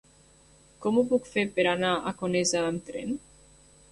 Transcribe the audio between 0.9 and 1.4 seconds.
ho puc